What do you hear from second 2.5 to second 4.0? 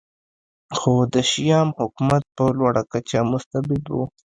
لوړه کچه مستبد و